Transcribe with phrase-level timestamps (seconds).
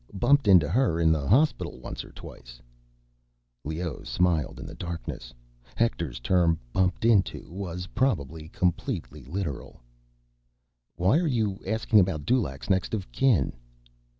[0.15, 2.59] Bumped into her in the hospital once or twice—"
[3.63, 5.31] Leoh smiled in the darkness.
[5.75, 9.79] Hector's term, "bumped into," was probably completely literal.
[10.95, 13.53] "Why are you asking about Dulaq's next of kin?"